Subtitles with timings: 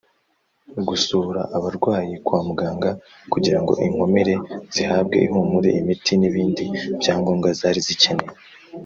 [0.87, 2.89] Gusura Abarwayi kwa Muganga
[3.31, 4.33] kugira ngo inkomere
[4.73, 6.63] zihabwe ihumure imiti n ibindi
[7.01, 8.33] byangombwa zari zikeneye